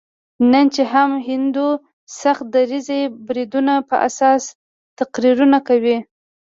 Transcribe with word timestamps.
نن 0.51 0.65
چې 0.75 0.83
هم 0.93 1.09
هندو 1.27 1.67
سخت 2.21 2.43
دریځي 2.55 3.01
د 3.09 3.13
بریدونو 3.25 3.75
په 3.89 3.95
اساس 4.07 4.41
تقریرونه 4.99 5.57
کوي. 5.67 5.97